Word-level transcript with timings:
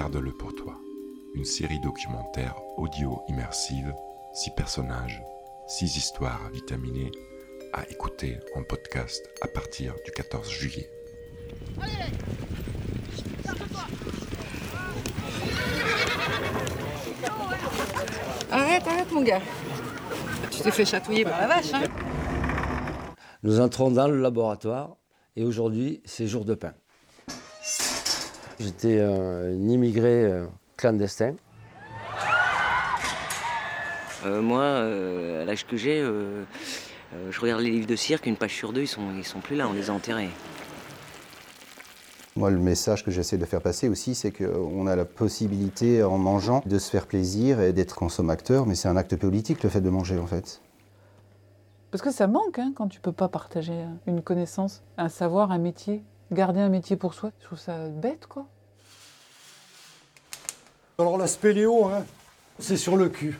Garde-le 0.00 0.32
pour 0.32 0.54
toi, 0.54 0.80
une 1.34 1.44
série 1.44 1.78
documentaire 1.78 2.54
audio 2.78 3.20
immersive, 3.28 3.92
six 4.32 4.50
personnages, 4.56 5.22
six 5.66 5.94
histoires 5.94 6.40
vitaminées 6.54 7.10
à 7.74 7.86
écouter 7.90 8.38
en 8.56 8.62
podcast 8.62 9.28
à 9.42 9.46
partir 9.46 9.94
du 10.06 10.10
14 10.10 10.48
juillet. 10.48 10.90
Arrête, 18.50 18.86
arrête 18.86 19.12
mon 19.12 19.22
gars. 19.22 19.42
Tu 20.50 20.62
t'es 20.62 20.70
fait 20.70 20.86
chatouiller 20.86 21.24
par 21.24 21.42
la 21.42 21.46
vache, 21.46 21.74
hein 21.74 21.82
Nous 23.42 23.60
entrons 23.60 23.90
dans 23.90 24.08
le 24.08 24.18
laboratoire 24.18 24.96
et 25.36 25.44
aujourd'hui, 25.44 26.00
c'est 26.06 26.26
jour 26.26 26.46
de 26.46 26.54
pain. 26.54 26.72
J'étais 28.60 29.00
un 29.00 29.52
immigré 29.52 30.24
euh, 30.24 30.44
clandestin. 30.76 31.34
Euh, 34.26 34.42
moi, 34.42 34.60
euh, 34.60 35.40
à 35.40 35.44
l'âge 35.46 35.66
que 35.66 35.78
j'ai, 35.78 35.98
euh, 35.98 36.44
euh, 37.14 37.30
je 37.30 37.40
regarde 37.40 37.62
les 37.62 37.70
livres 37.70 37.86
de 37.86 37.96
cirque, 37.96 38.26
une 38.26 38.36
page 38.36 38.54
sur 38.54 38.74
deux, 38.74 38.82
ils 38.82 38.86
sont, 38.86 39.14
ils 39.16 39.24
sont 39.24 39.40
plus 39.40 39.56
là, 39.56 39.66
on 39.66 39.72
les 39.72 39.88
a 39.88 39.94
enterrés. 39.94 40.28
Moi, 42.36 42.50
le 42.50 42.58
message 42.58 43.02
que 43.02 43.10
j'essaie 43.10 43.38
de 43.38 43.46
faire 43.46 43.62
passer 43.62 43.88
aussi, 43.88 44.14
c'est 44.14 44.30
qu'on 44.30 44.86
a 44.86 44.94
la 44.94 45.06
possibilité, 45.06 46.02
en 46.02 46.18
mangeant, 46.18 46.62
de 46.66 46.78
se 46.78 46.90
faire 46.90 47.06
plaisir 47.06 47.62
et 47.62 47.72
d'être 47.72 47.94
consommateur, 47.94 48.66
mais 48.66 48.74
c'est 48.74 48.88
un 48.88 48.96
acte 48.98 49.16
politique, 49.16 49.62
le 49.62 49.70
fait 49.70 49.80
de 49.80 49.88
manger, 49.88 50.18
en 50.18 50.26
fait. 50.26 50.60
Parce 51.90 52.02
que 52.02 52.10
ça 52.10 52.26
manque 52.26 52.58
hein, 52.58 52.72
quand 52.76 52.88
tu 52.88 53.00
peux 53.00 53.10
pas 53.10 53.28
partager 53.28 53.86
une 54.06 54.20
connaissance, 54.20 54.82
un 54.98 55.08
savoir, 55.08 55.50
un 55.50 55.58
métier. 55.58 56.04
Garder 56.32 56.60
un 56.60 56.68
métier 56.68 56.94
pour 56.96 57.14
soi, 57.14 57.32
je 57.40 57.46
trouve 57.46 57.58
ça 57.58 57.88
bête, 57.88 58.26
quoi. 58.28 58.46
Alors 60.98 61.18
la 61.18 61.26
spéléo, 61.26 61.86
hein, 61.86 62.04
c'est 62.60 62.76
sur 62.76 62.96
le 62.96 63.08
cul. 63.08 63.36